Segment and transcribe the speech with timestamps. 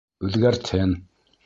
[0.29, 0.97] Үҙгәртһен.